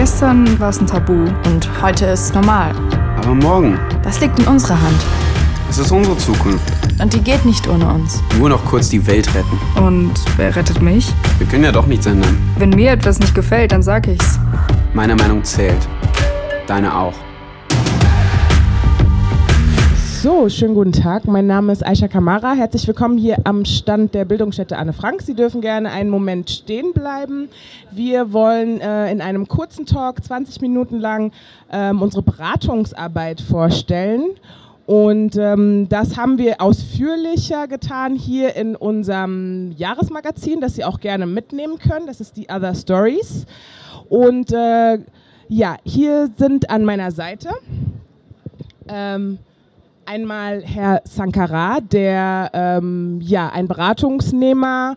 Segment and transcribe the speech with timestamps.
[0.00, 1.12] Gestern war es ein Tabu
[1.44, 2.72] und heute ist es normal.
[3.18, 4.96] Aber morgen, Das liegt in unserer Hand.
[5.68, 6.72] es ist unsere Zukunft.
[7.02, 8.22] Und die geht nicht ohne uns.
[8.38, 9.58] Nur noch kurz die Welt retten.
[9.78, 11.12] Und wer rettet mich?
[11.36, 12.38] Wir können ja doch nichts ändern.
[12.56, 14.38] Wenn mir etwas nicht gefällt, dann sag ich's.
[14.94, 15.86] Meine Meinung zählt.
[16.66, 17.12] Deine auch.
[20.22, 21.24] So, schönen guten Tag.
[21.24, 22.52] Mein Name ist Aisha Kamara.
[22.52, 25.22] Herzlich willkommen hier am Stand der Bildungsstätte Anne Frank.
[25.22, 27.48] Sie dürfen gerne einen Moment stehen bleiben.
[27.90, 31.32] Wir wollen äh, in einem kurzen Talk, 20 Minuten lang,
[31.72, 34.32] ähm, unsere Beratungsarbeit vorstellen.
[34.84, 41.24] Und ähm, das haben wir ausführlicher getan hier in unserem Jahresmagazin, das Sie auch gerne
[41.24, 42.06] mitnehmen können.
[42.06, 43.46] Das ist die Other Stories.
[44.10, 44.98] Und äh,
[45.48, 47.48] ja, hier sind an meiner Seite
[48.86, 49.38] ähm,
[50.10, 54.96] einmal Herr Sankara, der ähm, ja ein Beratungsnehmer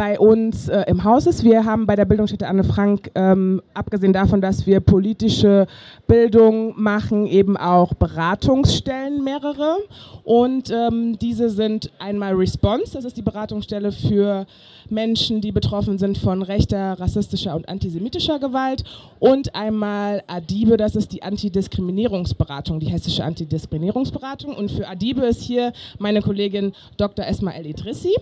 [0.00, 1.44] bei uns äh, im Haus ist.
[1.44, 5.66] Wir haben bei der Bildungsstätte Anne Frank, ähm, abgesehen davon, dass wir politische
[6.06, 9.76] Bildung machen, eben auch Beratungsstellen mehrere.
[10.24, 14.46] Und ähm, diese sind einmal Response, das ist die Beratungsstelle für
[14.88, 18.84] Menschen, die betroffen sind von rechter, rassistischer und antisemitischer Gewalt.
[19.18, 24.56] Und einmal Adibe, das ist die Antidiskriminierungsberatung, die hessische Antidiskriminierungsberatung.
[24.56, 27.26] Und für Adibe ist hier meine Kollegin Dr.
[27.26, 28.14] Esma El Idrissi.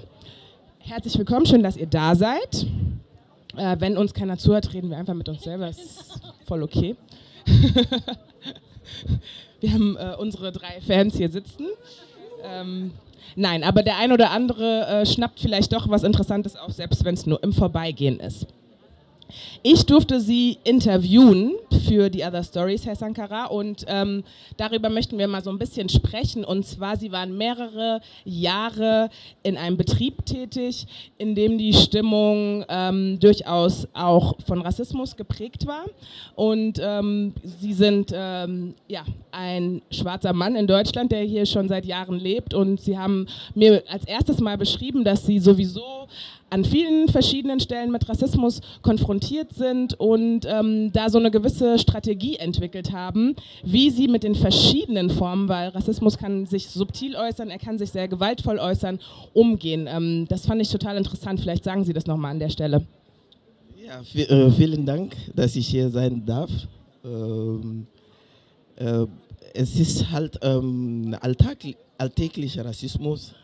[0.89, 2.67] Herzlich willkommen, schön, dass ihr da seid.
[3.59, 6.97] Äh, wenn uns keiner zuhört, reden wir einfach mit uns selber, ist voll okay.
[9.61, 11.67] wir haben äh, unsere drei Fans hier sitzen.
[12.43, 12.93] Ähm,
[13.37, 17.13] nein, aber der ein oder andere äh, schnappt vielleicht doch was Interessantes auf, selbst wenn
[17.13, 18.47] es nur im Vorbeigehen ist.
[19.63, 21.55] Ich durfte Sie interviewen
[21.87, 24.25] für die Other Stories, Herr Sankara, und ähm,
[24.57, 26.45] darüber möchten wir mal so ein bisschen sprechen.
[26.45, 29.11] Und zwar, Sie waren mehrere Jahre
[29.43, 30.87] in einem Betrieb tätig,
[31.19, 35.85] in dem die Stimmung ähm, durchaus auch von Rassismus geprägt war.
[36.35, 41.85] Und ähm, Sie sind ähm, ja, ein schwarzer Mann in Deutschland, der hier schon seit
[41.85, 42.55] Jahren lebt.
[42.55, 46.09] Und Sie haben mir als erstes mal beschrieben, dass Sie sowieso
[46.51, 52.37] an vielen verschiedenen Stellen mit Rassismus konfrontiert sind und ähm, da so eine gewisse Strategie
[52.37, 57.59] entwickelt haben, wie sie mit den verschiedenen Formen, weil Rassismus kann sich subtil äußern, er
[57.59, 58.99] kann sich sehr gewaltvoll äußern,
[59.35, 59.89] umgehen.
[59.89, 61.41] Ähm, das fand ich total interessant.
[61.41, 62.87] Vielleicht sagen Sie das nochmal an der Stelle.
[63.85, 66.51] Ja, äh, vielen Dank, dass ich hier sein darf.
[67.05, 67.87] Ähm,
[68.77, 69.07] äh,
[69.55, 71.59] es ist halt ähm, Alltag,
[71.97, 73.35] alltäglicher Rassismus,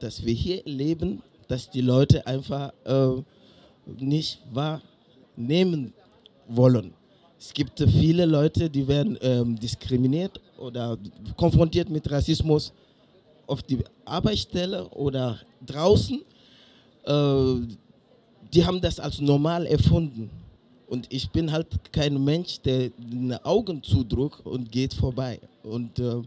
[0.00, 3.22] dass wir hier erleben, dass die Leute einfach äh,
[3.98, 4.40] nicht
[5.36, 5.92] wahrnehmen
[6.48, 6.92] wollen.
[7.38, 10.96] Es gibt viele Leute, die werden ähm, diskriminiert oder
[11.36, 12.72] konfrontiert mit Rassismus
[13.46, 16.22] auf die Arbeitsstelle oder draußen.
[17.04, 17.54] Äh,
[18.52, 20.30] die haben das als normal erfunden.
[20.86, 25.40] Und ich bin halt kein Mensch, der die Augen zudrückt und geht vorbei.
[25.62, 26.22] Und äh,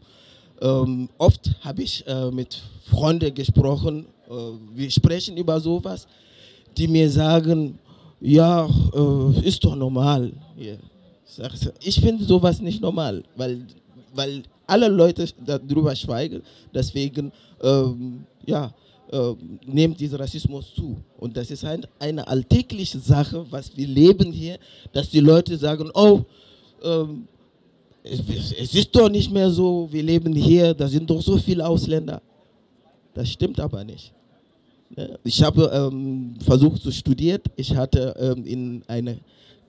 [0.62, 4.34] ähm, oft habe ich äh, mit Freunden gesprochen, äh,
[4.76, 6.08] wir sprechen über sowas,
[6.76, 7.80] die mir sagen,
[8.20, 10.32] ja, äh, ist doch normal.
[10.58, 10.76] Ja.
[11.84, 13.62] Ich finde sowas nicht normal, weil,
[14.14, 16.42] weil alle Leute darüber schweigen.
[16.74, 18.74] Deswegen ähm, ja,
[19.12, 19.34] äh,
[19.66, 20.98] nimmt dieser Rassismus zu.
[21.20, 24.58] Und das ist ein, eine alltägliche Sache, was wir leben hier,
[24.92, 26.22] dass die Leute sagen, oh,
[26.84, 27.28] ähm,
[28.04, 31.68] es, es ist doch nicht mehr so, wir leben hier, da sind doch so viele
[31.68, 32.22] Ausländer.
[33.14, 34.14] Das stimmt aber nicht.
[35.24, 37.42] Ich habe ähm, versucht zu studieren.
[37.56, 39.16] Ich hatte ähm, in einer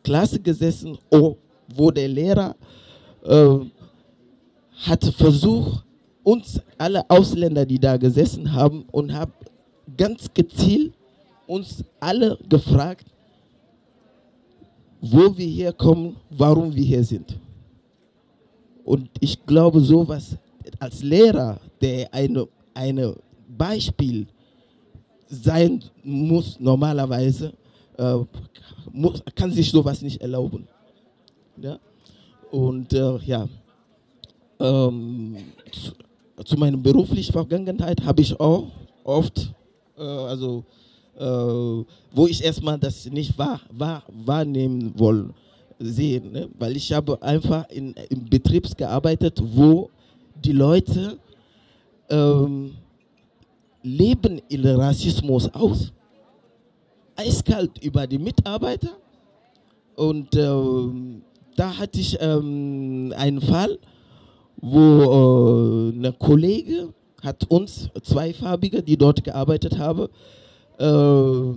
[0.03, 1.37] Klasse gesessen, oh,
[1.75, 2.57] wo der Lehrer
[3.25, 3.59] äh,
[4.85, 5.85] hat versucht,
[6.23, 9.33] uns alle Ausländer, die da gesessen haben, und habe
[9.97, 10.93] ganz gezielt
[11.47, 13.07] uns alle gefragt,
[15.01, 17.39] wo wir herkommen, warum wir hier sind.
[18.85, 20.37] Und ich glaube, sowas
[20.79, 23.17] als Lehrer, der eine, eine
[23.49, 24.27] Beispiel
[25.29, 27.53] sein muss normalerweise,
[27.97, 28.19] äh,
[28.93, 30.67] muss, kann sich sowas nicht erlauben.
[31.61, 31.79] Ja?
[32.51, 33.49] Und äh, ja,
[34.61, 35.37] ähm,
[35.73, 35.93] zu,
[36.45, 38.69] zu meiner beruflichen Vergangenheit habe ich auch
[39.05, 39.53] oft,
[39.97, 40.65] äh, also
[41.19, 45.35] äh, wo ich erstmal das nicht wahr, wahr, wahrnehmen wollen,
[45.79, 46.49] sehen, ne?
[46.59, 49.91] weil ich habe einfach in, in Betriebs gearbeitet, wo
[50.45, 51.19] die Leute
[52.09, 52.73] ähm,
[53.83, 55.93] leben ihren Rassismus aus.
[57.17, 58.91] Eiskalt über die Mitarbeiter.
[59.97, 61.23] Und ähm,
[61.57, 63.79] da hatte ich ähm, einen Fall,
[64.61, 70.07] wo äh, eine Kollege hat uns, zwei Farbige, die dort gearbeitet haben,
[70.79, 71.55] äh,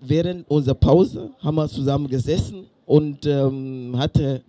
[0.00, 4.42] während unserer Pause haben wir zusammen gesessen und ähm, hatte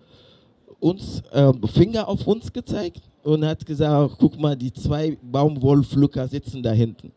[0.79, 6.61] uns äh, Finger auf uns gezeigt und hat gesagt, guck mal, die zwei Baumwollpflücker sitzen
[6.61, 7.11] da hinten.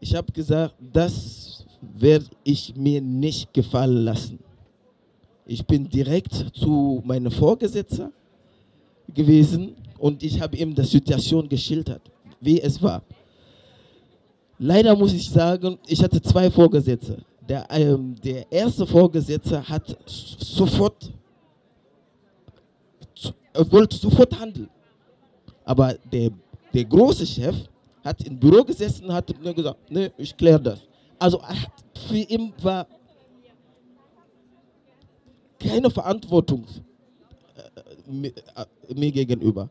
[0.00, 4.38] Ich habe gesagt, das werde ich mir nicht gefallen lassen.
[5.46, 8.12] Ich bin direkt zu meinem Vorgesetzten
[9.14, 12.02] gewesen und ich habe ihm die Situation geschildert,
[12.40, 13.02] wie es war.
[14.58, 17.18] Leider muss ich sagen, ich hatte zwei Vorgesetzte.
[17.48, 21.10] Der, ähm, der erste Vorgesetzte hat sofort,
[23.58, 24.70] er wollte sofort handeln.
[25.64, 26.30] Aber der,
[26.72, 27.56] der große Chef
[28.04, 30.80] hat im Büro gesessen und hat mir gesagt, ne, ich kläre das.
[31.18, 31.42] Also
[32.08, 32.86] für ihn war
[35.58, 36.64] keine Verantwortung
[38.06, 38.32] mir,
[38.94, 39.68] mir, gegenüber.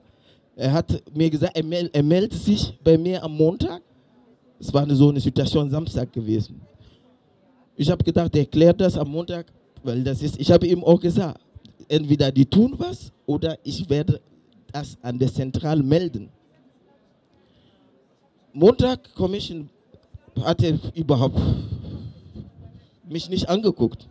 [0.56, 3.82] Er hat mir gesagt, er, mel er meldet sich bei mir am Montag.
[4.60, 6.60] Es war so eine Situation Samstag gewesen.
[7.78, 9.46] Ich habe gedacht, er klärt das am Montag,
[9.84, 11.40] weil das ist, ich habe ihm auch gesagt,
[11.88, 14.22] entweder die tun was oder ich werde
[14.72, 16.30] das an der Zentral melden.
[18.54, 19.00] Montag
[19.50, 19.70] in,
[20.42, 21.40] hat er überhaupt
[23.08, 24.08] mich nicht angeguckt.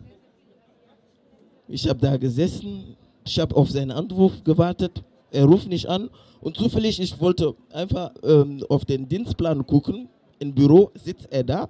[1.67, 2.95] Ich habe da gesessen,
[3.25, 6.09] ich habe auf seinen Anruf gewartet, er ruft nicht an
[6.39, 10.07] und zufällig, ich wollte einfach ähm, auf den Dienstplan gucken,
[10.39, 11.67] im Büro sitzt er da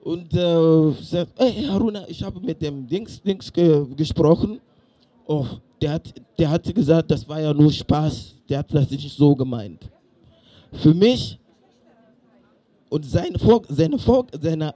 [0.00, 4.60] und äh, sagt, hey Haruna, ich habe mit dem Dings, Dings ge gesprochen.
[5.28, 5.46] Oh,
[5.80, 9.36] der hat, der hat gesagt, das war ja nur Spaß, der hat das nicht so
[9.36, 9.88] gemeint.
[10.72, 11.38] Für mich
[12.88, 14.74] und sein Vor, seine, Vor, seine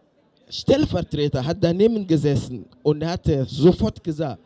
[0.49, 4.43] Stellvertreter hat daneben gesessen und hat sofort gesagt,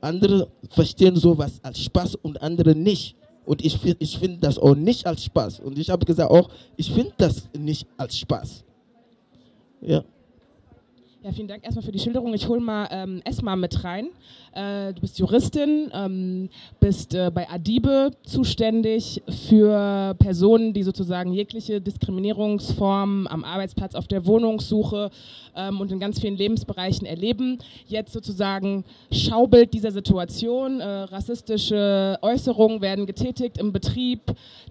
[0.00, 3.16] andere verstehen sowas als Spaß und andere nicht.
[3.44, 5.58] Und ich, ich finde das auch nicht als Spaß.
[5.58, 8.62] Und ich habe gesagt auch, ich finde das nicht als Spaß.
[9.80, 10.04] Ja.
[11.22, 12.32] Ja, vielen Dank erstmal für die Schilderung.
[12.32, 14.08] Ich hole mal ähm, Esma mit rein.
[14.54, 16.48] Äh, du bist Juristin, ähm,
[16.80, 24.24] bist äh, bei Adibe zuständig für Personen, die sozusagen jegliche Diskriminierungsformen am Arbeitsplatz, auf der
[24.24, 25.10] Wohnungssuche
[25.54, 27.58] ähm, und in ganz vielen Lebensbereichen erleben.
[27.86, 30.80] Jetzt sozusagen Schaubild dieser Situation.
[30.80, 34.22] Äh, rassistische Äußerungen werden getätigt im Betrieb.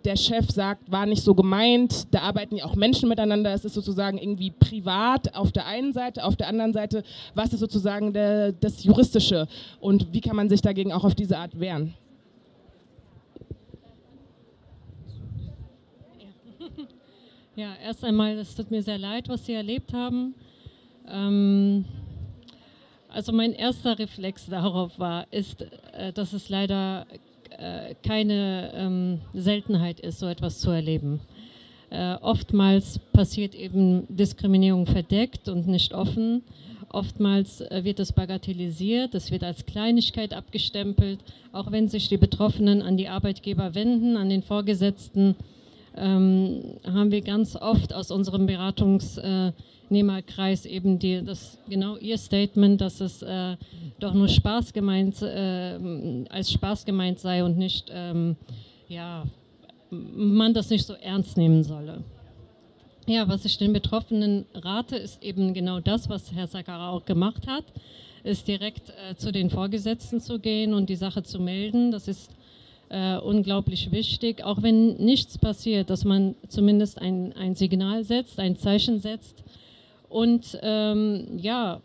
[0.04, 2.08] Der Chef sagt, war nicht so gemeint.
[2.12, 3.54] Da arbeiten ja auch Menschen miteinander.
[3.54, 7.04] Es ist sozusagen irgendwie privat auf der einen Seite, auf der anderen Seite,
[7.36, 9.48] was ist sozusagen der, das Juristische
[9.80, 11.94] und wie kann man sich dagegen auch auf diese Art wehren?
[17.56, 20.34] Ja, erst einmal, es tut mir sehr leid, was Sie erlebt haben.
[21.06, 21.84] Ähm,
[23.10, 27.06] also mein erster Reflex darauf war, ist, äh, dass es leider
[27.58, 31.20] äh, keine ähm, Seltenheit ist, so etwas zu erleben.
[31.92, 36.44] Äh, oftmals passiert eben Diskriminierung verdeckt und nicht offen.
[36.92, 41.20] Oftmals äh, wird es bagatellisiert, es wird als Kleinigkeit abgestempelt,
[41.52, 45.36] auch wenn sich die Betroffenen an die Arbeitgeber wenden, an den Vorgesetzten.
[45.96, 53.02] Ähm, haben wir ganz oft aus unserem Beratungsnehmerkreis eben die, das, genau ihr Statement, dass
[53.02, 53.56] es äh,
[54.00, 55.80] doch nur Spaß gemeint, äh,
[56.30, 58.36] als Spaß gemeint sei und nicht ähm,
[58.88, 59.24] ja,
[59.90, 62.04] man das nicht so ernst nehmen solle.
[63.08, 67.48] Ja, was ich den Betroffenen rate, ist eben genau das, was Herr Sakara auch gemacht
[67.48, 67.64] hat,
[68.24, 71.92] ist direkt äh, zu den Vorgesetzten zu gehen und die Sache zu melden.
[71.92, 72.30] Das ist
[72.90, 78.58] äh, unglaublich wichtig, auch wenn nichts passiert, dass man zumindest ein, ein Signal setzt, ein
[78.58, 79.44] Zeichen setzt
[80.10, 81.82] und ähm, ja,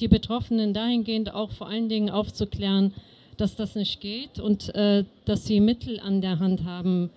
[0.00, 2.94] die Betroffenen dahingehend auch vor allen Dingen aufzuklären,
[3.36, 7.10] dass das nicht geht und äh, dass sie Mittel an der Hand haben,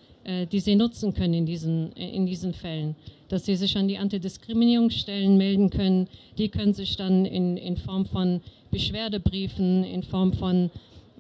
[0.51, 2.96] die sie nutzen können in diesen, in diesen Fällen.
[3.29, 6.10] Dass sie sich an die Antidiskriminierungsstellen melden können.
[6.38, 8.41] Die können sich dann in, in Form von
[8.72, 10.69] Beschwerdebriefen, in Form von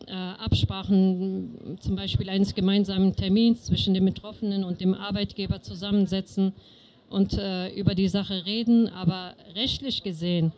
[0.07, 6.53] äh, Absprachen, zum Beispiel eines gemeinsamen Termins zwischen dem Betroffenen und dem Arbeitgeber zusammensetzen
[7.09, 8.89] und äh, über die Sache reden.
[8.89, 10.51] Aber rechtlich gesehen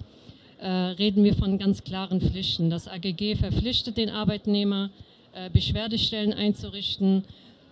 [0.60, 2.70] äh, reden wir von ganz klaren Pflichten.
[2.70, 4.89] Das AGG verpflichtet den Arbeitnehmer,
[5.34, 7.24] äh, Beschwerdestellen einzurichten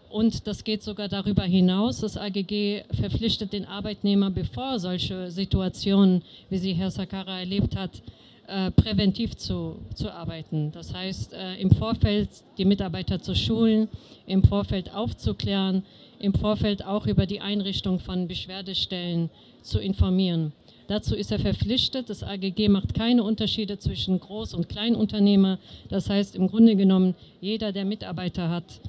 [0.10, 2.00] und das geht sogar darüber hinaus.
[2.00, 8.02] Das AGG verpflichtet den Arbeitnehmer, bevor solche Situationen, wie sie Herr Sakara erlebt hat,
[8.48, 10.72] äh, präventiv zu, zu arbeiten.
[10.72, 13.90] Das heißt, äh, im Vorfeld die Mitarbeiter zu schulen,
[14.26, 15.84] im Vorfeld aufzuklären,
[16.20, 19.30] im Vorfeld auch über die Einrichtung von Beschwerdestellen
[19.62, 20.54] zu informieren.
[20.88, 22.10] Dazu ist er verpflichtet.
[22.10, 25.60] Das AGG macht keine Unterschiede zwischen Groß- und Kleinunternehmer.
[25.90, 28.80] Das heißt, im Grunde genommen, jeder, der Mitarbeiter hat,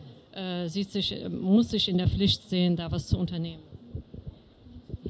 [0.67, 3.63] sieht sich, muss sich in der Pflicht sehen, da was zu unternehmen.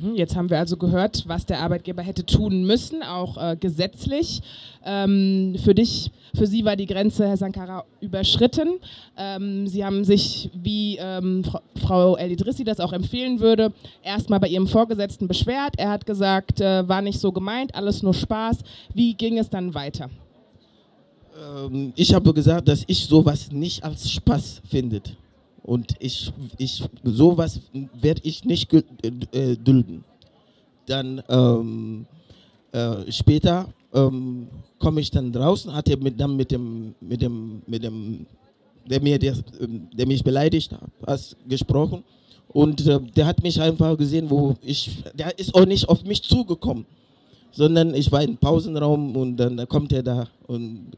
[0.00, 4.40] Mhm, jetzt haben wir also gehört, was der Arbeitgeber hätte tun müssen, auch äh, gesetzlich.
[4.84, 8.78] Ähm, für dich, für Sie war die Grenze, Herr Sankara, überschritten.
[9.16, 11.42] Ähm, Sie haben sich, wie ähm,
[11.76, 15.74] Frau Elidrissi das auch empfehlen würde, erstmal bei Ihrem Vorgesetzten beschwert.
[15.78, 18.58] Er hat gesagt, äh, war nicht so gemeint, alles nur Spaß.
[18.94, 20.10] Wie ging es dann weiter?
[21.38, 25.00] Ähm, ich habe gesagt, dass ich sowas nicht als Spaß finde.
[25.62, 27.60] Und ich, ich, sowas
[28.00, 30.02] werde ich nicht äh, dulden.
[30.86, 32.06] Dann ähm,
[32.72, 37.82] äh, später ähm, komme ich dann draußen, hatte mit, dann mit dem, mit dem, mit
[37.82, 38.26] dem,
[38.86, 39.34] der, mir, der,
[39.92, 40.72] der mich beleidigt
[41.06, 42.02] hat, gesprochen.
[42.48, 46.22] Und äh, der hat mich einfach gesehen, wo ich, der ist auch nicht auf mich
[46.22, 46.86] zugekommen,
[47.58, 50.92] sondern ich war im Pausenraum und dann kommt er da und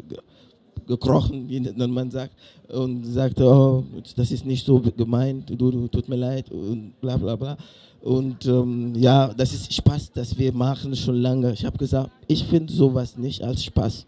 [0.86, 2.34] gekrochen, wie man sagt,
[2.68, 3.82] und sagte, oh,
[4.14, 7.56] das ist nicht so gemeint, du, du tut mir leid und bla bla bla.
[8.02, 11.50] Und ähm, ja, das ist Spaß, das wir machen schon lange.
[11.54, 14.04] Ich habe gesagt, ich finde sowas nicht als Spaß.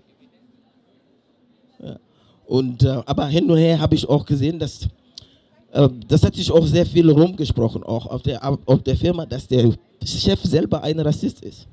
[1.82, 1.96] Ja.
[2.46, 4.88] Und, äh, aber hin und her habe ich auch gesehen, dass
[5.72, 9.46] äh, das hat sich auch sehr viel rumgesprochen, auch auf der, auf der Firma, dass
[9.46, 9.72] der
[10.04, 11.66] Chef selber ein Rassist ist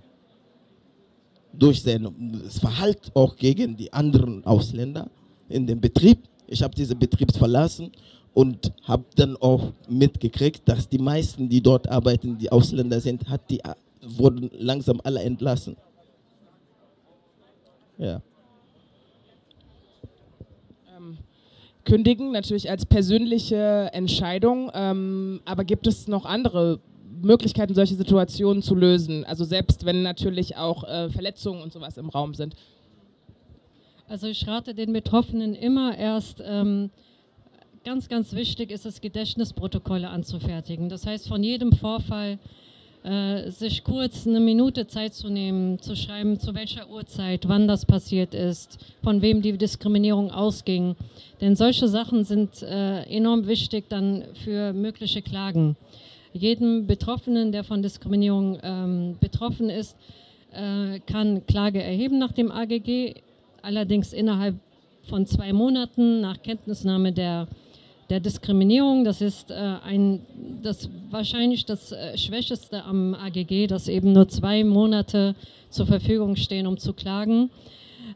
[1.53, 2.07] durch sein
[2.49, 5.09] Verhalten auch gegen die anderen Ausländer
[5.49, 6.19] in dem Betrieb.
[6.47, 7.91] Ich habe diesen Betrieb verlassen
[8.33, 13.41] und habe dann auch mitgekriegt, dass die meisten, die dort arbeiten, die Ausländer sind, hat
[13.49, 13.59] die,
[14.01, 15.75] wurden langsam alle entlassen.
[17.97, 18.21] Ja.
[20.95, 21.17] Ähm,
[21.83, 26.79] kündigen natürlich als persönliche Entscheidung, ähm, aber gibt es noch andere
[27.21, 29.25] Möglichkeiten, solche Situationen zu lösen.
[29.25, 32.55] Also selbst wenn natürlich auch äh, Verletzungen und sowas im Raum sind.
[34.07, 36.89] Also ich rate den Betroffenen immer erst, ähm,
[37.83, 40.89] ganz, ganz wichtig ist es, Gedächtnisprotokolle anzufertigen.
[40.89, 42.39] Das heißt, von jedem Vorfall
[43.03, 47.85] äh, sich kurz eine Minute Zeit zu nehmen, zu schreiben, zu welcher Uhrzeit, wann das
[47.85, 50.95] passiert ist, von wem die Diskriminierung ausging.
[51.39, 55.77] Denn solche Sachen sind äh, enorm wichtig dann für mögliche Klagen
[56.33, 59.97] jedem Betroffenen, der von Diskriminierung ähm, betroffen ist,
[60.51, 63.15] äh, kann Klage erheben nach dem AGG,
[63.61, 64.55] allerdings innerhalb
[65.03, 67.47] von zwei Monaten nach Kenntnisnahme der,
[68.09, 69.03] der Diskriminierung.
[69.03, 70.21] Das ist äh, ein,
[70.61, 75.35] das, wahrscheinlich das äh, Schwächeste am AGG, dass eben nur zwei Monate
[75.69, 77.49] zur Verfügung stehen, um zu klagen.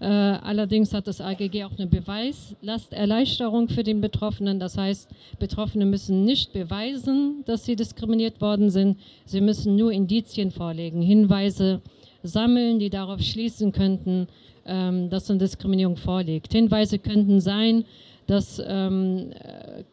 [0.03, 4.59] Äh, allerdings hat das AGG auch eine Beweislasterleichterung für den Betroffenen.
[4.59, 8.99] Das heißt, Betroffene müssen nicht beweisen, dass sie diskriminiert worden sind.
[9.23, 11.79] Sie müssen nur Indizien vorlegen, Hinweise
[12.21, 14.27] sammeln, die darauf schließen könnten,
[14.65, 16.51] ähm, dass eine Diskriminierung vorliegt.
[16.51, 17.85] Hinweise könnten sein,
[18.27, 19.83] dass ähm, äh,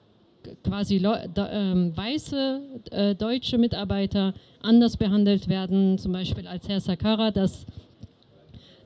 [0.65, 7.65] quasi äh, weiße äh, deutsche Mitarbeiter anders behandelt werden, zum Beispiel als Herr Sakara, dass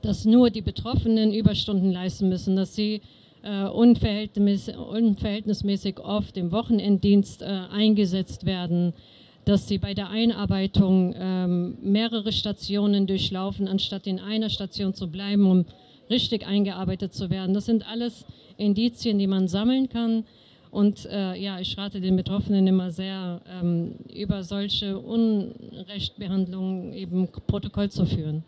[0.05, 3.01] dass nur die Betroffenen Überstunden leisten müssen, dass sie
[3.41, 8.93] äh, unverhältnismäßig, unverhältnismäßig, oft im Wochenenddienst äh, eingesetzt werden,
[9.45, 15.49] dass sie bei der Einarbeitung ähm, mehrere Stationen durchlaufen, anstatt in einer Station zu bleiben,
[15.49, 15.65] um
[16.09, 17.53] richtig eingearbeitet zu werden.
[17.53, 18.25] Das sind alles
[18.57, 20.23] Indizien, die man sammeln kann.
[20.71, 27.89] Und äh, ja, ich rate den Betroffenen immer sehr, ähm, über solche Unrechtbehandlungen eben Protokoll
[27.89, 28.43] zu führen.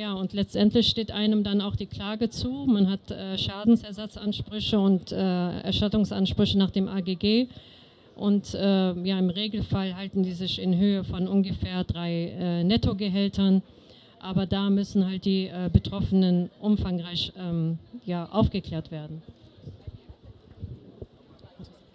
[0.00, 2.48] Ja, und letztendlich steht einem dann auch die Klage zu.
[2.48, 7.48] Man hat äh, Schadensersatzansprüche und äh, Erstattungsansprüche nach dem AGG.
[8.16, 13.60] Und äh, ja, im Regelfall halten die sich in Höhe von ungefähr drei äh, Nettogehältern.
[14.20, 19.20] Aber da müssen halt die äh, Betroffenen umfangreich ähm, ja, aufgeklärt werden.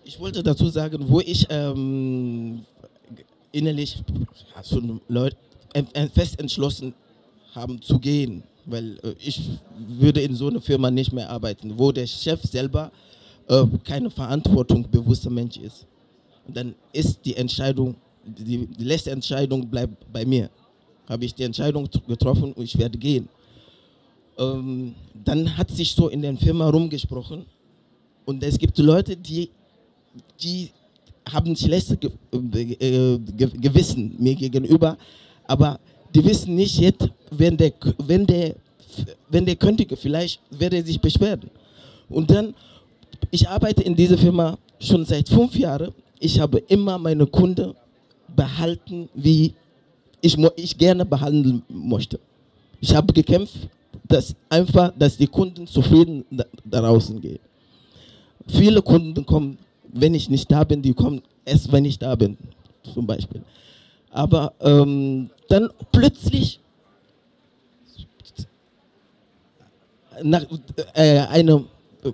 [0.03, 2.65] Ich wollte dazu sagen, wo ich ähm,
[3.51, 3.97] innerlich
[4.63, 5.37] schon Leute,
[6.13, 6.93] fest entschlossen
[7.55, 11.91] haben zu gehen, weil äh, ich würde in so einer Firma nicht mehr arbeiten, wo
[11.91, 12.91] der Chef selber
[13.47, 15.87] äh, keine Verantwortung bewusster Mensch ist.
[16.47, 17.95] Und dann ist die Entscheidung,
[18.25, 20.49] die, die letzte Entscheidung bleibt bei mir.
[21.07, 23.29] Habe ich die Entscheidung getroffen und ich werde gehen.
[24.37, 24.93] Ähm,
[25.23, 27.45] dann hat sich so in der Firma rumgesprochen
[28.25, 29.49] und es gibt Leute, die,
[30.41, 30.71] die
[31.29, 34.97] haben schlechtes äh, Gewissen mir gegenüber,
[35.45, 35.79] aber
[36.13, 38.55] die wissen nicht jetzt, wenn der, wenn der,
[39.29, 41.49] wenn der könnte, vielleicht werde er sich beschweren.
[42.09, 42.53] Und dann,
[43.31, 45.91] ich arbeite in dieser Firma schon seit fünf Jahren.
[46.19, 47.73] Ich habe immer meine Kunden
[48.35, 49.53] behalten, wie
[50.21, 52.19] ich, ich gerne behandeln möchte.
[52.81, 53.69] Ich habe gekämpft,
[54.07, 57.39] dass einfach, dass die Kunden zufrieden da, draußen gehen.
[58.47, 59.57] Viele Kunden kommen,
[59.91, 62.37] wenn ich nicht da bin, die kommen erst, wenn ich da bin,
[62.93, 63.41] zum Beispiel.
[64.11, 66.59] Aber ähm, dann plötzlich
[70.23, 70.45] nach,
[70.93, 71.65] äh, eine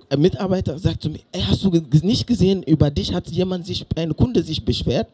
[0.08, 3.84] ein Mitarbeiter sagt zu mir, ey, hast du nicht gesehen, über dich hat jemand sich,
[3.96, 5.08] ein Kunde sich beschwert,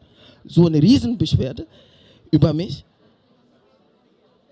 [0.45, 1.67] so eine Riesenbeschwerde
[2.31, 2.85] über mich.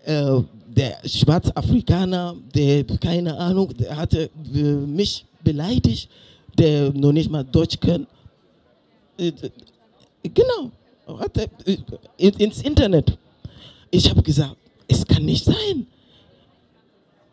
[0.03, 6.10] Äh, der Schwarzafrikaner, der, keine Ahnung, der hatte äh, mich beleidigt,
[6.58, 8.06] der noch nicht mal Deutsch kann.
[9.17, 9.32] Äh,
[10.24, 10.72] genau,
[12.17, 13.17] äh, ins Internet.
[13.91, 15.88] Ich habe gesagt, es kann nicht sein.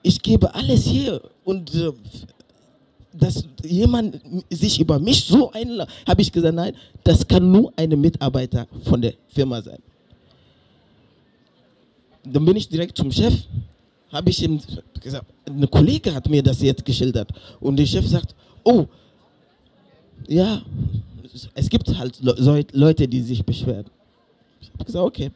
[0.06, 1.90] Ich gebe alles hier und äh,
[3.14, 4.20] dass jemand
[4.50, 9.00] sich über mich so einlässt, habe ich gesagt, nein, das kann nur ein Mitarbeiter von
[9.00, 9.78] der Firma sein.
[12.22, 13.34] Dann bin ich direkt zum Chef,
[14.12, 14.60] habe ich ihm
[15.00, 17.30] gesagt, ein Kollege hat mir das jetzt geschildert
[17.60, 18.84] und der Chef sagt, oh,
[20.28, 20.60] ja,
[21.54, 22.18] es gibt halt
[22.72, 23.86] Leute, die sich beschweren.
[24.60, 25.30] Ich habe gesagt, okay.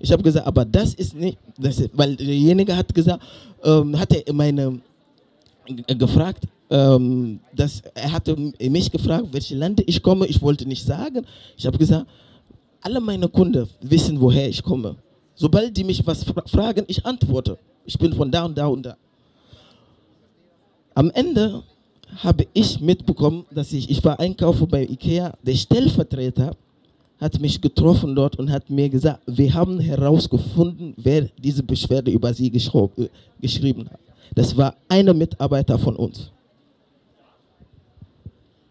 [0.00, 3.22] Ich habe gesagt, aber das ist nicht, das ist, weil derjenige hat gesagt,
[3.64, 4.80] ähm, hat er meine
[5.66, 10.26] äh, gefragt, ähm, dass er hatte mich gefragt, welche Länder ich komme.
[10.26, 11.26] Ich wollte nicht sagen.
[11.56, 12.06] Ich habe gesagt,
[12.80, 14.96] alle meine Kunden wissen, woher ich komme.
[15.34, 17.58] Sobald die mich was fragen, ich antworte.
[17.84, 18.96] Ich bin von da und da und da.
[20.94, 21.62] Am Ende
[22.16, 26.56] habe ich mitbekommen, dass ich, ich war einkaufen bei Ikea, der Stellvertreter
[27.20, 32.32] hat mich getroffen dort und hat mir gesagt, wir haben herausgefunden, wer diese Beschwerde über
[32.32, 34.00] sie geschrieben hat.
[34.34, 36.30] Das war einer Mitarbeiter von uns.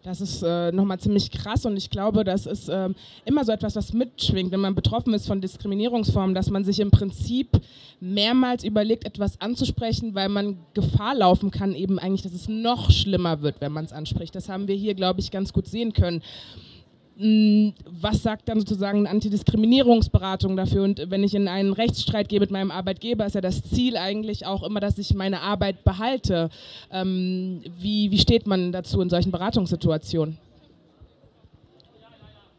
[0.08, 2.88] Das ist äh, nochmal ziemlich krass und ich glaube, das ist äh,
[3.26, 6.90] immer so etwas, was mitschwingt, wenn man betroffen ist von Diskriminierungsformen, dass man sich im
[6.90, 7.60] Prinzip
[8.00, 13.42] mehrmals überlegt, etwas anzusprechen, weil man Gefahr laufen kann, eben eigentlich, dass es noch schlimmer
[13.42, 14.34] wird, wenn man es anspricht.
[14.34, 16.22] Das haben wir hier, glaube ich, ganz gut sehen können.
[17.18, 20.84] Hm, was sagt dann sozusagen eine Antidiskriminierungsberatung dafür?
[20.84, 24.46] Und wenn ich in einen Rechtsstreit gehe mit meinem Arbeitgeber, ist ja das Ziel eigentlich
[24.46, 26.48] auch immer, dass ich meine Arbeit behalte.
[26.92, 30.38] Ähm, wie, wie steht man dazu in solchen Beratungssituationen?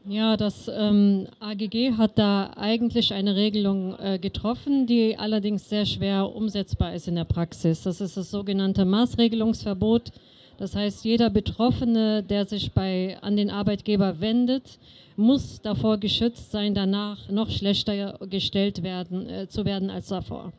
[0.06, 6.36] Ja, das ähm, AGG hat da eigentlich eine Regelung äh, getroffen, die allerdings sehr schwer
[6.36, 7.84] umsetzbar ist in der Praxis.
[7.84, 10.12] Das ist das sogenannte Maßregelungsverbot
[10.60, 14.78] das heißt, jeder Betroffene, der sich bei, an den Arbeitgeber wendet,
[15.15, 20.52] muss davor geschützt sein, danach noch schlechter gestellt werden, äh, zu werden als davor.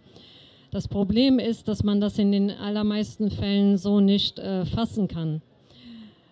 [0.71, 5.43] Das Problem ist, dass man das in den allermeisten Fällen so nicht äh, fassen kann.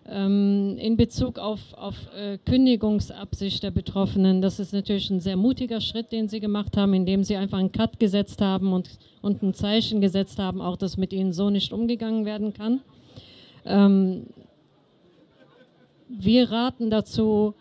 [0.07, 5.79] Ähm, in Bezug auf, auf äh, Kündigungsabsicht der Betroffenen, das ist natürlich ein sehr mutiger
[5.79, 9.53] Schritt, den Sie gemacht haben, indem Sie einfach einen Cut gesetzt haben und, und ein
[9.53, 12.81] Zeichen gesetzt haben, auch dass mit Ihnen so nicht umgegangen werden kann.
[13.69, 14.25] Ähm,
[16.09, 17.53] wir raten dazu,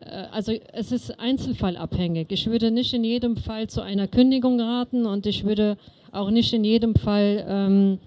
[0.00, 2.28] äh, also es ist einzelfallabhängig.
[2.30, 5.76] Ich würde nicht in jedem Fall zu einer Kündigung raten und ich würde
[6.12, 7.98] auch nicht in jedem Fall ähm,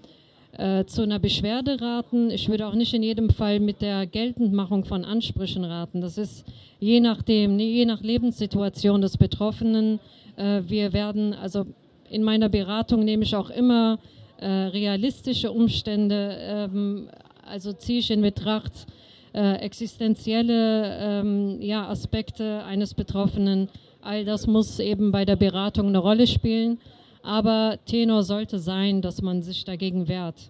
[0.57, 2.31] äh, zu einer Beschwerde raten.
[2.31, 6.01] Ich würde auch nicht in jedem Fall mit der Geltendmachung von Ansprüchen raten.
[6.01, 6.45] Das ist
[6.79, 9.99] je nachdem, je nach Lebenssituation des Betroffenen.
[10.37, 11.65] Äh, wir werden, also
[12.09, 13.99] in meiner Beratung nehme ich auch immer
[14.37, 17.07] äh, realistische Umstände ähm,
[17.51, 18.87] also ziehe ich in Betracht
[19.33, 23.69] äh, existenzielle ähm, ja, Aspekte eines Betroffenen.
[24.01, 26.79] All das muss eben bei der Beratung eine Rolle spielen.
[27.23, 30.49] Aber Tenor sollte sein, dass man sich dagegen wehrt.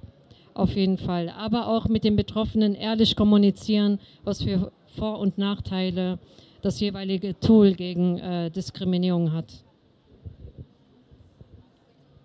[0.54, 1.30] Auf jeden Fall.
[1.30, 6.20] Aber auch mit den Betroffenen ehrlich kommunizieren, was für Vor- und Nachteile
[6.62, 9.64] das jeweilige Tool gegen äh, Diskriminierung hat.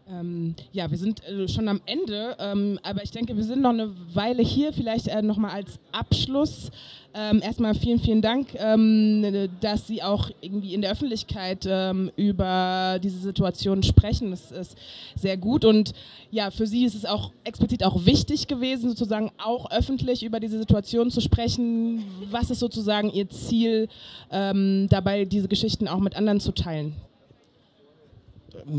[0.09, 3.71] Ähm, ja, wir sind äh, schon am Ende, ähm, aber ich denke, wir sind noch
[3.71, 4.73] eine Weile hier.
[4.73, 6.71] Vielleicht äh, nochmal als Abschluss.
[7.13, 13.01] Ähm, erstmal vielen, vielen Dank, ähm, dass Sie auch irgendwie in der Öffentlichkeit ähm, über
[13.03, 14.31] diese Situation sprechen.
[14.31, 14.77] Das ist
[15.17, 15.93] sehr gut und
[16.31, 20.59] ja, für Sie ist es auch explizit auch wichtig gewesen, sozusagen auch öffentlich über diese
[20.59, 22.05] Situation zu sprechen.
[22.31, 23.89] Was ist sozusagen Ihr Ziel,
[24.31, 26.95] ähm, dabei diese Geschichten auch mit anderen zu teilen?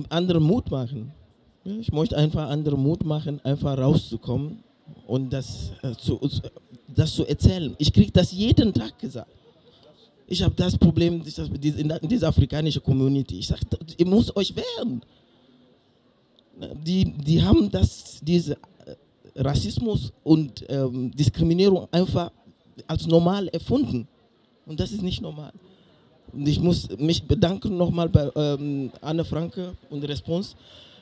[0.10, 1.12] anderen Mut machen.
[1.68, 4.64] Ich möchte einfach anderen Mut machen, einfach rauszukommen
[5.06, 6.18] und das, äh, zu,
[6.88, 7.76] das zu erzählen.
[7.78, 9.30] Ich kriege das jeden Tag gesagt.
[10.28, 13.40] Ich habe das Problem in dieser afrikanischen Community.
[13.40, 13.62] Ich sage,
[13.98, 15.02] ihr müsst euch wehren.
[16.86, 18.96] Die, die haben das, diese äh,
[19.36, 22.32] Rassismus und ähm, Diskriminierung einfach
[22.88, 24.08] als normal erfunden.
[24.66, 25.52] Und das ist nicht normal.
[26.32, 30.56] Und ich muss mich bedanken nochmal bei ähm, Anne Franke und Response,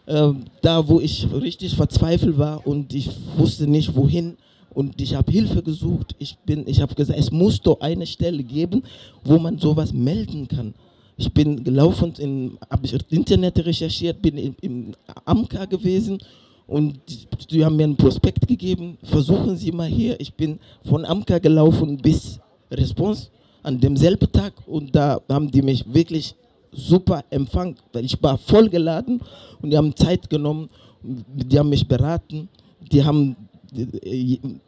[0.05, 4.37] äh, da wo ich richtig verzweifelt war und ich wusste nicht wohin
[4.73, 6.15] und ich habe Hilfe gesucht.
[6.19, 8.83] Ich, ich habe gesagt, es muss doch eine Stelle geben,
[9.23, 10.73] wo man sowas melden kann.
[11.17, 14.91] Ich bin gelaufen, habe Internet recherchiert, bin im, im
[15.23, 16.19] AMKA gewesen
[16.67, 18.97] und die, die haben mir einen Prospekt gegeben.
[19.03, 20.19] Versuchen Sie mal hier.
[20.19, 22.39] Ich bin von AMKA gelaufen bis
[22.69, 23.29] Response
[23.63, 26.35] an demselben Tag und da haben die mich wirklich
[26.75, 29.21] super empfangen, weil ich war voll geladen
[29.61, 30.69] und die haben Zeit genommen,
[31.01, 32.49] die haben mich beraten,
[32.91, 33.35] die haben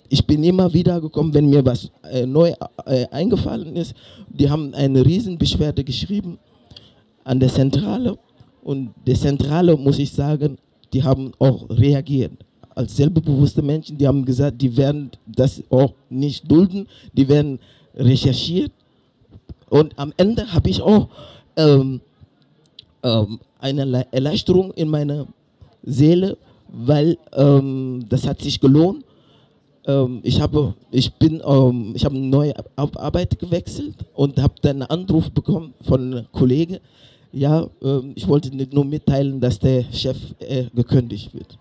[0.09, 2.53] ich bin immer wieder gekommen, wenn mir was äh, neu
[2.85, 3.93] äh, eingefallen ist.
[4.27, 6.37] Die haben eine Riesenbeschwerde geschrieben
[7.23, 8.17] an der Zentrale
[8.63, 10.57] und der Zentrale muss ich sagen,
[10.93, 12.33] die haben auch reagiert.
[12.75, 17.59] Als selbstbewusste Menschen, die haben gesagt, die werden das auch nicht dulden, die werden
[17.95, 18.71] recherchiert
[19.69, 21.09] und am Ende habe ich auch
[21.57, 22.01] ähm,
[23.03, 25.27] ähm, eine Erleichterung in meiner
[25.83, 26.37] Seele,
[26.69, 29.03] weil ähm, das hat sich gelohnt.
[29.85, 34.81] Ähm, ich habe, ich bin, ähm, ich habe eine neue Arbeit gewechselt und habe dann
[34.81, 36.77] einen Anruf bekommen von einem Kollegen.
[37.31, 41.57] Ja, ähm, ich wollte nicht nur mitteilen, dass der Chef äh, gekündigt wird.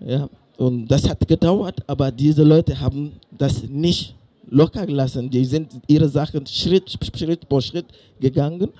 [0.00, 4.14] Ja, und das hat gedauert, aber diese Leute haben das nicht
[4.48, 5.30] locker gelassen.
[5.30, 7.86] Die sind ihre Sachen Schritt, Schritt vor Schritt
[8.20, 8.70] gegangen.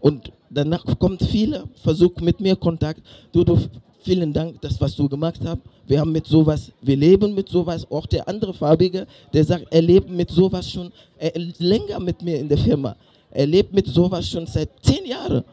[0.00, 3.00] Und danach kommt viele, versucht mit mir Kontakt.
[3.32, 3.58] Du, du,
[4.00, 5.58] vielen Dank, das was du gemacht hast.
[5.86, 7.86] Wir haben mit sowas, wir leben mit sowas.
[7.90, 12.38] Auch der andere Farbige, der sagt, er lebt mit sowas schon er, länger mit mir
[12.38, 12.96] in der Firma.
[13.30, 15.44] Er lebt mit sowas schon seit zehn Jahren.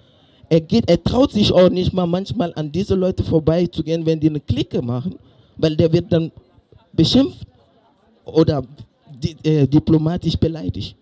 [0.49, 4.29] Er geht, er traut sich auch nicht mal manchmal an diese Leute vorbeizugehen, wenn die
[4.29, 5.15] eine Clique machen,
[5.57, 6.31] weil der wird dann
[6.91, 7.47] beschimpft
[8.25, 8.63] oder
[9.23, 10.95] äh, diplomatisch beleidigt.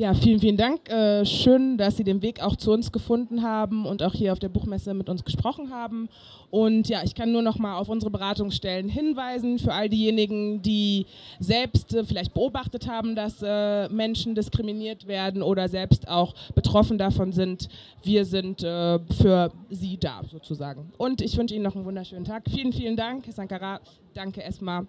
[0.00, 0.88] Ja, vielen, vielen Dank.
[0.88, 4.38] Äh, schön, dass Sie den Weg auch zu uns gefunden haben und auch hier auf
[4.38, 6.08] der Buchmesse mit uns gesprochen haben.
[6.48, 11.04] Und ja, ich kann nur noch mal auf unsere Beratungsstellen hinweisen für all diejenigen, die
[11.38, 17.32] selbst äh, vielleicht beobachtet haben, dass äh, Menschen diskriminiert werden oder selbst auch betroffen davon
[17.32, 17.68] sind.
[18.02, 20.94] Wir sind für Sie da sozusagen.
[20.96, 22.44] Und ich wünsche Ihnen noch einen wunderschönen Tag.
[22.48, 23.80] Vielen, vielen Dank, Sankara.
[24.14, 24.86] Danke, Esma.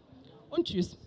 [0.49, 0.97] Und tschüss.